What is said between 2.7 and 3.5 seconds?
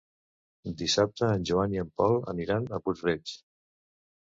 a Puig-reig.